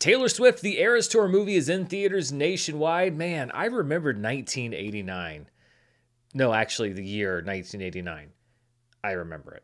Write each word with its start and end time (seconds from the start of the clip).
Taylor 0.00 0.30
Swift, 0.30 0.62
the 0.62 0.80
Eras 0.80 1.08
Tour 1.08 1.28
movie 1.28 1.56
is 1.56 1.68
in 1.68 1.84
theaters 1.84 2.32
nationwide. 2.32 3.18
Man, 3.18 3.50
I 3.52 3.66
remembered 3.66 4.16
1989. 4.16 5.46
No, 6.32 6.54
actually, 6.54 6.94
the 6.94 7.04
year 7.04 7.34
1989. 7.34 8.32
I 9.04 9.10
remember 9.12 9.52
it. 9.52 9.62